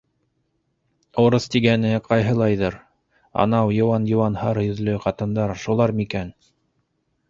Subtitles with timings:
[1.23, 2.79] Урыҫ тигәне ҡайһылайҙыр,
[3.45, 6.39] анау йыуан-йыуан һары йөҙлө ҡатындар шулар микән?